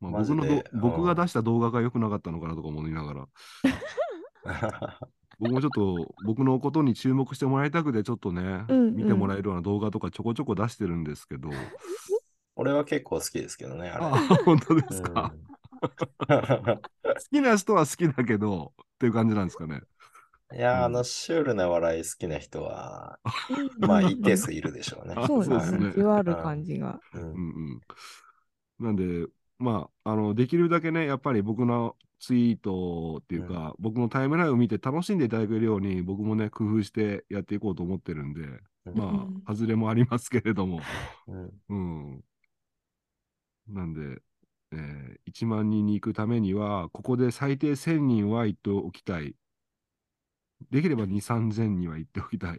[0.00, 3.28] まあ、マジ僕の僕うんが出した動画が良くなかったのかなとか思いながら、
[5.40, 11.48] 僕もちょっと僕のことに注目してもらいたくて、ちょっとね、うんうん見てもらえるような動画とかちょこちょこ出してるんですけど、
[12.56, 14.04] 俺は結構好きですけどね、あれ。
[14.04, 14.10] あ、
[14.44, 15.32] 本当ですか？
[15.34, 15.44] うん
[16.28, 16.80] 好
[17.30, 19.82] きな人は好きだけど、っていう感じなんですかね。
[20.52, 25.16] いやうんの、シュールな笑い好きな人は、うんまあ、一定 数いるでしょうね。
[25.16, 25.94] あそうですねですね。
[25.94, 27.00] じわる感じが。
[27.12, 27.82] うんうん
[28.78, 28.86] うん。
[28.86, 29.26] なんで、
[29.58, 38.40] まあ、あの、できるだけね、やっぱり僕のツイートっていうか、僕のタイムラインを見て楽しんでいただけるように、僕もね、工夫してやっていこうと思ってるんで、
[38.86, 40.88] うんまうんあ、外れもありますけれども、
[41.26, 42.24] うんうん。
[43.68, 44.22] なんで、
[44.72, 49.34] えー1万人に行くためには、ここで最低1000人は行っておきたい。
[50.70, 52.58] できれば2、3000人は行っておきたい。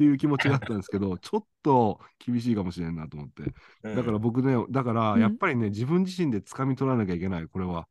[0.00, 3.54] ていう気持ちがあったんですけど、 ちょっと厳しいかもしれんなと思って。
[3.82, 7.86] うんだから僕ね、だからうんやっぱりね、自分自身で掴み取らなきゃいけない、これは。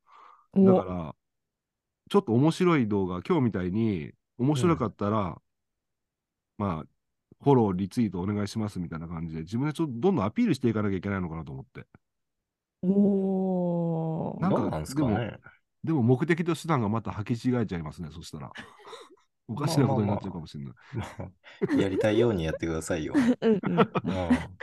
[0.55, 1.15] だおから、
[2.09, 5.39] ちょっと面白い動画、今日みたいに面白かったら、
[6.57, 6.85] まあ、
[7.43, 11.85] フォロー、リツイートお願いしますみたいな感じで、自分でちょっとどんどんアピールしていかなきゃいけないのかなと思って。
[12.81, 15.37] おーなんかどうなんですかね。
[15.83, 18.51] でも目的と手段がまた履き違えちゃいますね、そしたら。
[19.49, 20.73] おかしなことになっちゃうかもしれない。
[20.93, 21.05] ま
[21.75, 23.13] あやりたいようにやってくださいよ。
[23.41, 23.79] うんうん。
[23.79, 23.89] うん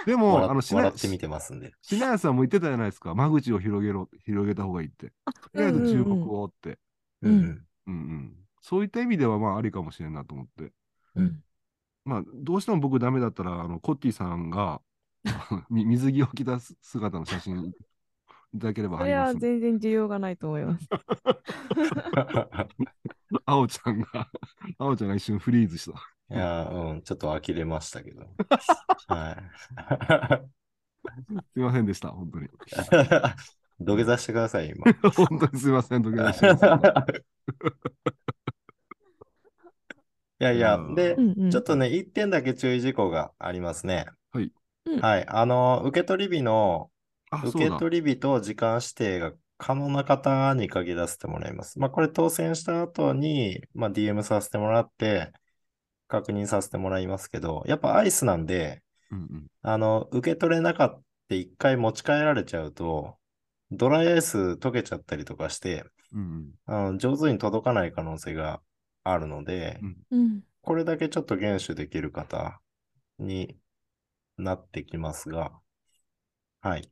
[0.06, 1.74] でも、笑あの、しな笑ってみてますんで。
[1.82, 3.14] しなやさんも言ってたじゃないですか。
[3.14, 5.12] 間口を広げろ、広げた方がいいって。
[5.52, 6.78] とりあえず注目をって。
[7.22, 7.66] ううんん。
[7.86, 8.36] うんうん。
[8.60, 10.72] そういった意味では、まあ、ありかもしれんなと思って。
[11.16, 11.42] うん
[12.04, 14.80] まあ、どうしても僕ダメだったら、あの、コッティさんが、
[15.68, 17.74] み水着を着た姿の写真い
[18.60, 19.60] ただければそれは貼りますんで。
[19.60, 20.88] 全然需要がないと思います。
[23.44, 24.30] あおちゃんが、
[24.78, 25.98] あおちゃんが一瞬フリーズした。
[26.34, 28.26] いやー、うん、ちょっと呆れましたけど。
[29.08, 30.46] はい。
[31.54, 32.48] すいませんでした、本当に。
[33.80, 34.86] 土下座してください、今。
[35.12, 37.26] 本当にすいません、土下座してます
[40.38, 41.50] いやいやう、んでう、んうん。
[41.50, 44.06] ちょっとね、一点だけ注意事項がありますね。
[44.34, 44.50] うん
[44.86, 45.26] うんはい。
[45.28, 46.90] あの、受け取り日の、
[47.30, 47.70] あ、受け。
[47.70, 51.78] 取り日と時間指定が可能な方に限らせてもらいます。
[51.78, 55.32] まあ、これ当選した後に、まあ、DM させてもらって、
[56.08, 59.46] 確認させてもらいますけど、やっぱアイスなんで、うんうん。
[59.62, 63.16] あの、受け取れなかった一回持ち帰られちゃうと、
[63.70, 68.60] ドライアイス溶けちゃったりとかして、うんあの上手に届かない可能性が
[69.04, 70.42] あるので、うんうん。
[70.62, 72.60] これだけちょっと厳守できる方
[73.18, 73.56] に
[74.36, 75.52] なってきますが、
[76.60, 76.90] はい。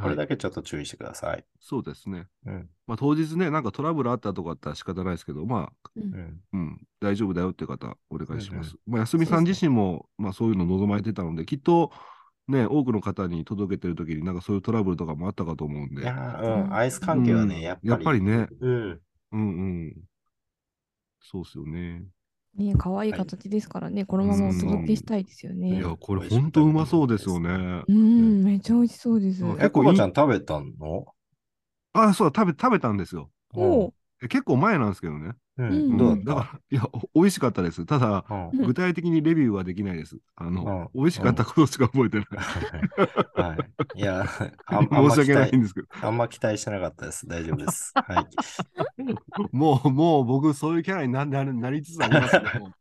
[0.00, 0.06] うん。
[0.06, 0.16] はい。
[0.16, 1.44] これだけちょっと注意してください。
[1.60, 2.26] そうですね。
[2.46, 2.68] うん。
[2.86, 6.40] まあ、当日ね、なんかトラブルあったとかあったら仕方ないですけど、まあ、うん。
[6.52, 8.74] うん、大丈夫だよって方、お願いします。
[8.86, 11.92] まあ、休みさそうん自身も、まあ、そういうの望まれてたので、きっと、
[12.48, 16.02] ね、多くの方に届けてるときに、なんかそういうトラブルとかもあったかと思うんで。
[16.02, 16.74] いやー、うん。
[16.74, 17.90] アイス関係はね、うんやっぱり。
[17.90, 18.48] やっぱりね。
[18.60, 19.00] うん。
[19.32, 19.42] うんう
[19.88, 19.96] ん。
[21.20, 22.02] そうっすよね。
[22.64, 25.80] ね可愛い形ですからね、このままお届けしたいですよいね。
[25.80, 27.82] や、これ本当うまそうですよね。
[27.88, 29.44] うん、めっちゃ美味しそうです。
[29.44, 31.06] うんえ、コバちゃん食べたの？
[31.92, 33.30] あ、そうだ、食べ、食べたんですよ。
[33.54, 33.92] お
[34.28, 35.32] 結構前なんですけどね。
[35.58, 35.96] ううんん。
[35.96, 36.24] どう？
[36.24, 37.86] だから、いや、お美味しかったです。
[37.86, 38.24] ただ、
[38.64, 40.18] 具体的にレビューはできないです。
[40.36, 42.26] あの、うん美味しかったことしか覚えてない。
[43.34, 43.56] は
[43.94, 44.00] い。
[44.00, 44.24] いや、
[44.66, 45.88] あんあんま 申し訳ないんですけど。
[46.02, 47.26] あんま期待してなかったです。
[47.26, 47.92] 大丈夫です。
[47.94, 48.26] はい。
[49.56, 52.60] もう、もう僕、そういうキャラになななりつつありますね。
[52.60, 52.72] もう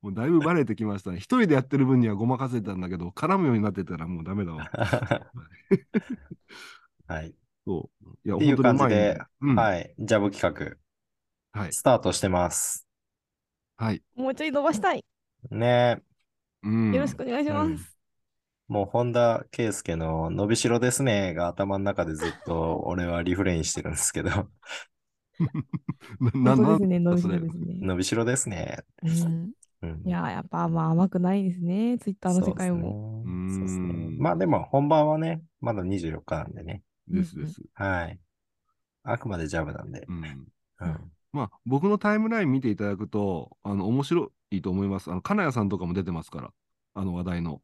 [0.00, 1.16] もうだいぶバレてきましたね。
[1.16, 4.70] 一人でやってる分にはごまかせたんだけど、絡むようになってたらもうダメだわ。
[7.08, 7.34] はい。
[7.68, 8.08] そう。
[8.24, 9.56] いや、っていう本当にうまいん感じで、うん。
[9.56, 9.74] はい。
[9.74, 9.94] はい。
[9.98, 10.76] ジャブ企画、
[11.52, 11.72] はい。
[11.72, 12.86] スタートしてます。
[14.16, 15.04] もうちょい伸ばしたい。
[15.50, 16.02] ね
[16.62, 16.94] うん。
[16.94, 17.98] よろしくお願いしまうんす。
[18.68, 24.30] もう本田圭佑の伸びしろですねが頭の中でずっと 俺はリフレインしてるんですけど、
[26.20, 27.78] な、ですね、伸びしろですね。
[27.80, 28.84] 伸びしろですね。
[29.02, 29.52] うん
[29.82, 33.22] うんいやー、やっぱまあ甘くないですね、ツイッターの世界も。
[33.48, 34.16] そうですね。
[34.18, 36.82] まあでも本番はね、まだ24日なんでね。
[37.10, 37.60] ですです。
[37.74, 38.18] はい。
[39.04, 40.06] あくまでジャブなんで。
[40.08, 40.46] うん。
[40.80, 41.12] うん。
[41.32, 45.10] まあ、僕のタイムライン見ていただくと、あの、面白いと思います。
[45.10, 46.52] あの、金谷さんとかも出てますから、
[46.94, 47.62] あの話題の。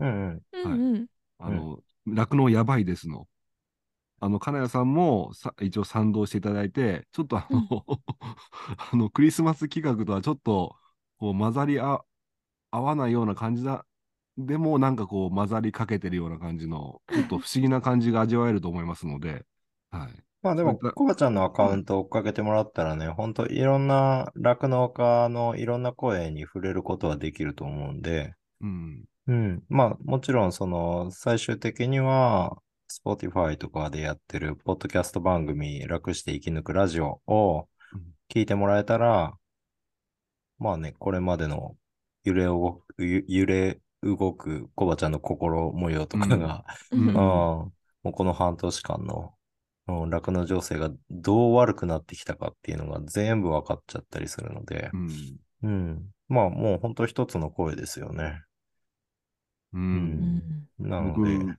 [0.00, 0.42] うんうん。
[0.52, 1.06] うんうん。
[1.38, 3.28] あの、酪農やばいですの。
[4.20, 7.84] あの、金谷さんもさ一応賛同していただいて、ちょっとあの、
[8.92, 10.76] あの、クリスマス企画とはちょっと、
[11.18, 12.00] こう、混ざりあ
[12.70, 13.86] 合わないような感じだ。
[14.38, 19.44] でも、なんかこう、混ざりかけてるような感じの、ちょっと不思議な感じが味わえると思いますので、
[19.90, 20.24] はい。
[20.42, 29.04] まあでも、コバちゃんのアカウントを追っかけてもらったらね、本当いろんな酪農家のいろんな声に触れることはできると思うんで、うん。
[29.28, 29.62] うん。
[29.68, 32.56] まあもちろんその最終的には、
[32.90, 39.38] Spotify とかでやってるポッドキャスト番組、楽して生き抜くラジオをうん聞いてもらえたら、
[40.58, 41.76] まあね、これまでの
[42.24, 47.72] 揺れ動く、ゆ揺れ動くコバちゃんの心模様とかが、うん うん、も
[48.04, 49.34] うこの半年間の、
[49.88, 55.08] うん、酪農情勢がどう悪くなってきたかっていうのが全部分かっちゃったりするのでう、ん。
[55.62, 56.10] うん。
[56.28, 58.42] まあもう本当一つの声ですよね。
[59.72, 59.78] う。
[59.78, 60.68] うんん。
[60.78, 61.56] なの僕で、、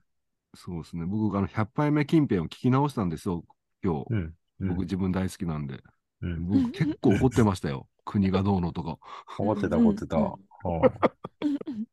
[0.56, 1.06] そうですね。
[1.06, 3.44] 僕、あの、100杯目近辺を聞き直したんですよ、
[3.84, 4.34] 今日。
[4.60, 5.82] 僕、自分大好きなんで。
[6.22, 6.46] うん。
[6.48, 7.88] 僕、結構怒ってましたよ。
[8.06, 9.00] 国がどうのとか。
[9.38, 10.18] 怒ってた怒ってた。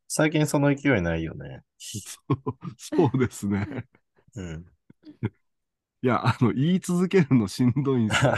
[0.08, 1.62] 最近その勢いないよね。
[2.76, 3.86] そうですね。
[4.34, 4.66] うん。
[6.02, 8.32] いや、あの、言い続けるのしんどいんですよ。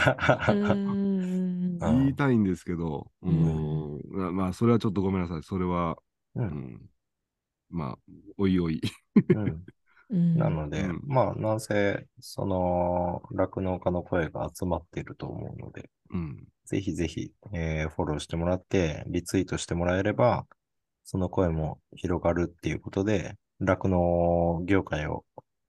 [0.47, 5.43] うんうん言いたいんですけど、ううんん、まあまあ、それはちょっとごめんなさい。
[5.43, 5.97] それは、
[6.35, 6.41] う。
[6.41, 6.81] うんん、
[7.69, 7.99] まあ、
[8.37, 8.81] おいおい。
[9.33, 9.67] うん。
[10.09, 20.45] うんなので、うんまあ、なんせ、その、酪農家の声が集まっていると思うので、うん、ぜひぜひ、えーフォローしてもらって、リツイートしてもらえれば、
[21.03, 25.25] その声も広がるっていうことで、酪農業界を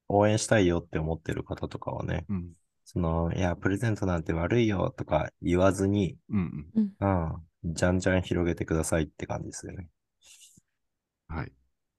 [0.08, 2.52] 応援したいよって思ってる方とかはね、うん、
[2.84, 6.66] その、いや、プレゼントなんて悪いよとか言わずに、うん、
[7.00, 9.88] うん、じゃんじゃん広げてくださいって感じですよね。
[11.28, 11.52] はい。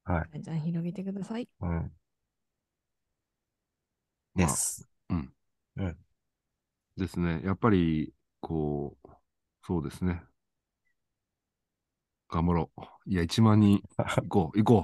[0.04, 0.42] はい。
[0.42, 1.50] じゃあ広げてください。
[1.62, 1.92] うん。
[4.36, 4.88] まあ、です。
[6.98, 7.42] ですね。
[7.44, 8.14] やっぱり、
[8.46, 9.10] こう、
[9.64, 10.22] そうですね。
[12.30, 12.82] 頑張ろう。
[13.08, 14.84] いや、1万人行こう、行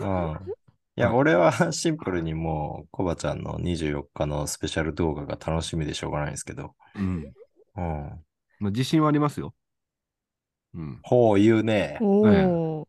[0.00, 0.04] う ん。
[0.04, 6.74] いや、はい俺はシンプルにもう、コバちゃんの24日のスペシャル動画が楽しみでしょうがないんですけど。
[6.94, 6.98] う。
[6.98, 7.34] うん。
[7.76, 8.24] うん。
[8.60, 9.54] まあ、自信はありますよ。
[10.74, 11.00] うん。
[11.02, 11.96] ほう言うね。
[12.02, 12.88] おお。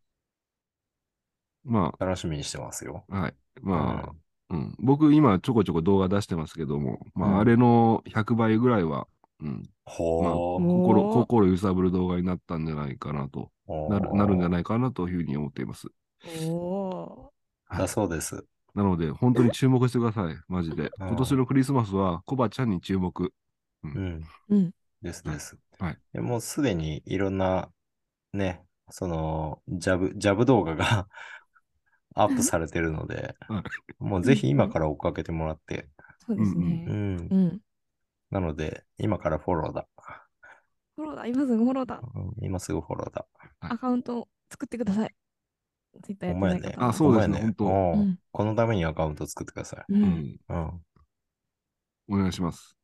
[1.63, 3.05] ま楽しみにしてますよ。
[3.09, 3.35] あ、はい。
[3.61, 4.13] まあ、
[4.49, 4.75] うん。
[4.79, 9.07] 僕、今、ちょこちょこ動画出してますけども、まあ、うんあれの100倍ぐらいは、
[9.43, 9.63] うん。
[9.85, 10.61] ほう。
[10.61, 15.87] 心、心揺さぶる動画になったんじゃないかなと、なる、なるんじゃないかなというふうに思っています。
[16.49, 17.33] おお
[17.69, 18.45] だそうです。
[18.73, 20.35] なので、本当に注目してください。
[20.47, 20.91] マジで。
[20.99, 23.31] うん今年のクリスマスは、コバちゃんに注目。
[23.83, 23.91] うん。
[23.91, 24.21] ー。
[24.49, 24.71] うん。
[25.01, 25.57] ですです。
[25.79, 27.69] はいでもうすでにいろんな、
[28.31, 31.07] ね、その、ジャブ、ジャブ動画が
[32.15, 33.63] アップされてるのでは
[33.99, 35.89] い、もうぜひ今から追っかけてもらって、
[36.25, 36.65] そうですうね。
[36.85, 37.27] ん。
[37.29, 37.61] うん。
[38.33, 39.87] なので、今からフォローだ。
[40.95, 41.27] フォローだ。
[41.27, 42.01] 今すぐフォローだ。
[42.15, 43.27] うん今すぐフォローだ。
[43.59, 45.15] アカウントを作ってください。
[46.03, 46.89] ツイッターやってない方は。
[46.89, 49.85] あそうですね本当おううんこのためにアカウント作ってください。
[49.87, 49.95] う。
[49.95, 50.39] うんん。
[50.49, 50.81] うん。
[52.09, 52.75] お願いします。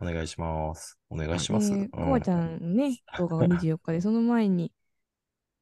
[0.00, 0.98] お願いします。
[1.08, 1.72] お願いします。
[1.72, 4.72] えー、コバちゃんのね、動画が24日で、 その前に、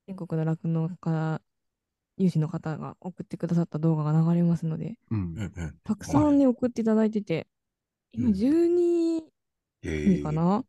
[0.06, 1.42] 全国の酪農家、
[2.16, 5.36] 有志の方が送ってくださった動画が流れますので、うんうん。
[5.36, 5.78] うんうん。
[5.84, 7.46] たくさんね、送っていただいてて、
[8.14, 9.13] 今うん12え
[10.04, 10.64] 人かな、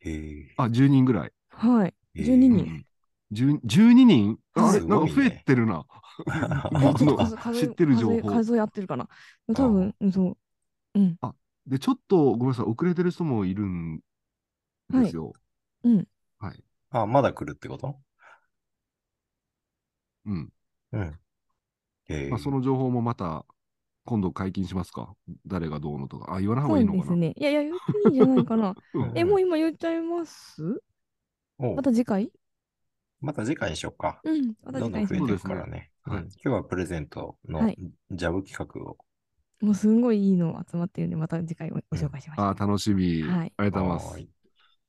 [0.00, 1.32] えーあ、10人ぐらい。
[1.50, 1.94] はい。
[2.14, 2.84] えー12人。
[3.30, 4.38] 10 12人？
[4.54, 4.80] あれ？
[4.80, 5.86] なんか増えてるな。
[7.52, 9.08] 知ってる情報数数え合ってるかな？
[9.54, 10.30] 多分、うんそ
[10.94, 11.00] う。
[11.00, 11.18] うん。
[11.66, 14.00] で、ちょっとごめんなさい、遅れてる人もいるん
[14.90, 15.32] ですよ。
[15.84, 16.08] うん。
[16.40, 16.64] はい。
[16.90, 18.00] あ、まだ来るってこと？
[20.26, 20.52] うん。
[20.92, 21.20] うん。
[22.08, 23.44] ええまあ、その情報もまた
[24.08, 25.12] 今度解禁しますか？
[25.46, 26.34] 誰がどうのとか。
[26.34, 27.02] あ、言わない方そうがいいのかな？
[27.02, 27.34] ですね。
[27.36, 28.74] いやいや、言っていいんじゃないかな。
[28.94, 30.62] うんえ、もう今言っちゃいます？
[31.58, 32.32] また次回？
[33.20, 34.20] また次回にしようか。
[34.24, 34.54] うん。
[34.64, 35.90] またどんどん増えてい次回にしますくからね。
[36.06, 37.78] そうですねうん今日はプレゼントのはい
[38.12, 38.96] ジャブ企画を。
[39.60, 42.46] もうすんごいいいの集まってるんで、また次回ごご紹介しましょう。
[42.46, 43.22] あ、楽しみ。
[43.22, 44.22] はいありがとうございますはー。
[44.22, 44.30] い。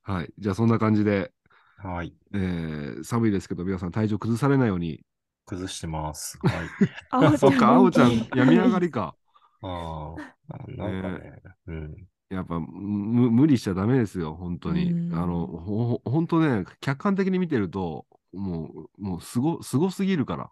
[0.02, 0.32] はい。
[0.38, 1.32] じゃあそんな感じで、
[1.76, 2.14] はい。
[2.32, 5.02] えー寒いですけど、皆さん体調崩されないように。
[5.50, 6.38] 崩してます。
[6.46, 6.68] はい。
[7.10, 9.14] あそっか、あおちゃん、病み上がりか。
[9.62, 10.14] あ
[10.48, 12.06] あ、なんかね、うん。
[12.30, 14.92] やっぱむ無理しちゃダメですよ、本当に。
[14.92, 20.50] うんあの、ほほ本当ね、客観的に見てると、もう、もうすご、すごすぎるから。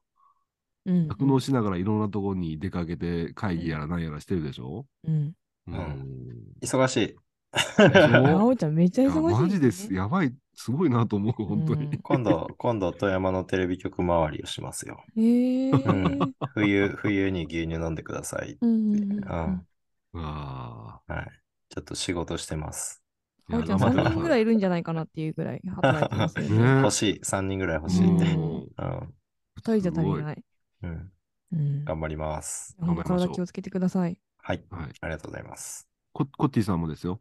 [0.86, 1.08] うん。
[1.08, 5.34] 酪農しながらいろんなところに出かけて会議やら何やらしてるでしょ、うん。
[5.66, 7.16] うんん忙しい。
[7.52, 9.92] あおちゃんめっちゃ忙しい、マジです。。
[9.92, 11.86] やばい、すごいなと思う、本当に。
[11.86, 15.02] うん今度、今度、富山のテレビ局周りをしますよ。
[15.16, 15.70] へえ。
[15.70, 18.58] うん冬、冬に牛乳飲んでください。
[18.60, 19.66] うんうんうんうん。
[20.14, 20.24] うん。
[20.24, 21.26] あはい。
[21.70, 23.02] ちょっと仕事してます。
[23.50, 23.56] あ。
[23.56, 24.40] あおちゃんいや3人ぐらい。
[24.40, 26.62] いいるんじゃないかなっていうぐらい働いてますよね。
[26.62, 27.20] ね 欲しい。
[27.22, 28.24] 3人ぐらい欲しいうんんで。
[28.24, 29.14] うんうん。
[29.56, 30.44] 2人じゃ足りない。
[30.82, 31.12] うん。
[31.52, 31.84] うん。
[31.84, 32.76] 頑張ります。
[33.04, 34.18] 体気をつけてください。
[34.38, 34.62] はい。
[34.70, 34.92] はい。
[35.00, 35.88] ありがとうございます。
[36.12, 37.20] ココッティさんもですよ。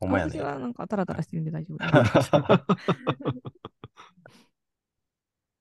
[0.00, 0.32] ほんまやね。
[0.32, 1.78] 私はなんかタラタラしてるんで大丈夫。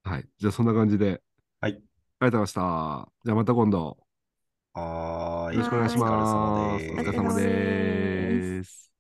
[0.03, 0.29] はい。
[0.37, 1.21] じゃあそんな感じで。
[1.61, 1.73] はい。
[1.73, 3.11] ありがとうございました。
[3.25, 3.97] じゃあまた今度。
[4.73, 5.55] はーい。
[5.55, 6.85] よろしくお願いします。
[6.91, 7.33] おお疲れ様。
[7.33, 8.91] です。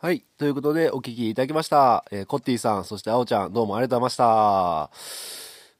[0.00, 0.20] はい。
[0.38, 2.04] ということで、お聞きいただきました。
[2.10, 4.90] えーコッティさん、そしてあおちゃん、どうもありがとうございました。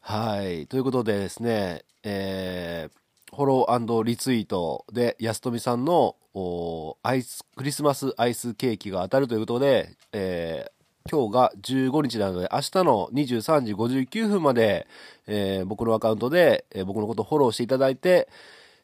[0.01, 0.67] はい。
[0.67, 3.04] ということでですね、えー、
[3.35, 10.75] フォローリツイートで、安富さんの、おアイス、クリスマスアイスケーキが当たるということで、えー
[11.07, 14.87] 今日が15日なので、明日の23時59分まで、
[15.27, 18.29] えー僕のアカウントで、えー僕のことをフォローしていただいて、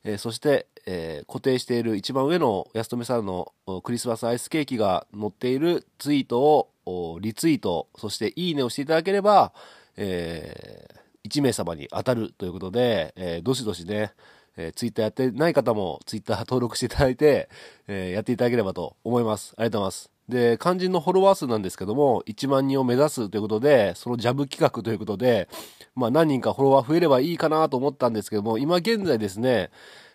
[0.04, 9.52] えーそして、えー固定している一番上の安富さんのおクリスマスアイスケーキが載っているツイートをリツイート、そしていいねをしていただければ、
[9.96, 10.88] え
[11.24, 14.12] 1名様に当たるということで、えーどしどしね、
[14.56, 17.48] えツイッターやってない方もツイッター登録していただいて、
[17.86, 19.54] えーやっていただければと思います。
[19.56, 20.10] ありがとうございます。
[20.28, 25.48] で、肝心のフォロワー数なんですけども、1万人を目指すということで、そのジャブ企画ということで、
[25.94, 29.70] まあ何人かフォロワー増えればいいかなと思ったんですけども、今現在ですね、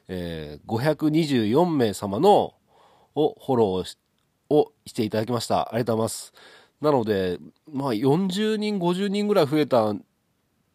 [0.07, 2.53] えー524名様の
[3.15, 3.95] をフォロー
[4.49, 5.69] をしていただきました。
[5.69, 6.33] ありがとうございます。
[6.81, 7.39] なので、
[7.71, 9.93] まあ40人、50人ぐらい増えた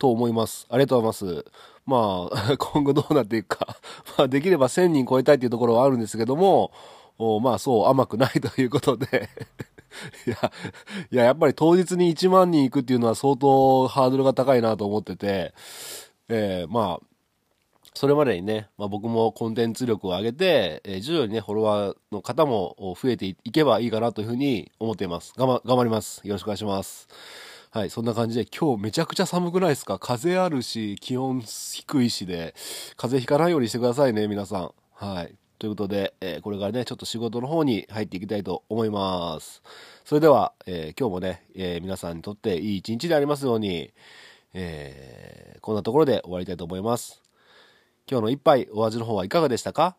[0.00, 0.66] と思います。
[0.70, 1.44] ありがとうございます。
[1.86, 3.76] まあ、 今後どうなっていくか。
[4.18, 6.72] まあ、できれば1000人超えたいというところはあるんですけども、
[7.18, 9.28] おまあ、そう甘くないということで。
[10.26, 10.52] いや、
[11.12, 15.53] いや、やっぱり当日に1万人行くっていうのは相当ハードルが高いなと思ってて、
[16.28, 17.07] えーまあ、
[17.92, 25.34] それまでにね、まあ、僕もコンテンツ力を上げて、えー徐々にね、フォロワーの方も増えていけばいいかなというふうに思っています。
[25.36, 26.26] 頑張、頑張ります。
[26.26, 27.49] よろしくお願いします。
[27.72, 30.00] はい、そんな感じで今日めちゃくちゃ寒くないですか？
[30.00, 32.52] 風あるし、気温低いしで、
[32.96, 34.72] 風邪ひかないようにしてくださいね、皆さん。
[34.92, 35.36] はい。
[35.60, 39.62] ということで、えーこれからね、ちょっと仕事の方に入っていきたいと思います。
[40.04, 43.92] それでは、えー今日もね、えー皆さんにとっていい一日でありますように、
[44.52, 47.22] えこんなところで終わりたいと思います。
[48.10, 49.94] 今日の一杯お味の方はいかがでしたか？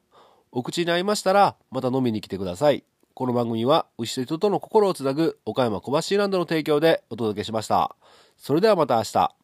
[0.51, 2.84] お口に合いましたらまた飲みに来てください。
[3.14, 7.95] この番組は牛と人との心をつなぐ岡山小橋ランドの提供でお届けしました。
[8.38, 9.36] それではまた明日。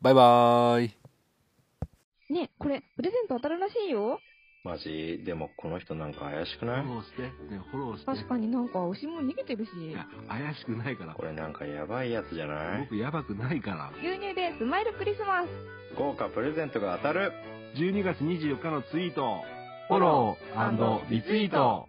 [0.00, 2.32] バイバーイ。
[2.32, 4.18] ねえこれ、プレゼント当たるらしいよ。
[4.64, 5.22] マジ？
[5.24, 6.82] でもこの人なんか怪しくない？
[6.82, 7.30] フォローして、ね、
[7.70, 8.06] フォローして。
[8.06, 9.70] 確かになんか牛も逃げてるし。
[9.90, 11.22] いや、怪しくないからこ。
[11.24, 12.80] れなんかやばいやつじゃない？
[12.80, 13.92] 僕やばくないから。
[14.02, 15.48] 牛乳でスマイルクリスマス。
[15.96, 17.32] 豪華プレゼントが当たる
[17.76, 19.40] 12月24日のツイート、
[19.88, 21.88] フォローリツイート。